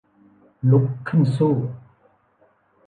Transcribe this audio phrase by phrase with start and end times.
[0.71, 1.53] ลุกขึ้นสู้